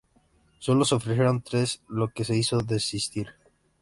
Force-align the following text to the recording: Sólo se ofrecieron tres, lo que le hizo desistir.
Sólo 0.57 0.83
se 0.83 0.95
ofrecieron 0.95 1.43
tres, 1.43 1.83
lo 1.87 2.07
que 2.07 2.23
le 2.27 2.35
hizo 2.35 2.57
desistir. 2.57 3.27